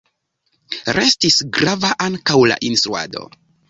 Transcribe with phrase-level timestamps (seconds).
[0.99, 3.29] Restis grava ankaŭ la instruado.